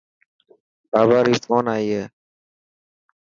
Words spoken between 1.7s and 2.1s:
آئي هي.